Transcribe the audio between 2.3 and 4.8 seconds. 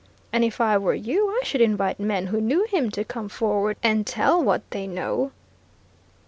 knew him to come forward and tell what